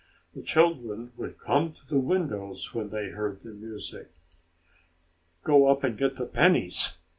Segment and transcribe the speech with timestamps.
[0.33, 4.09] The children would come to the windows when they heard the music.
[5.43, 6.93] "Go up and get the pennies!"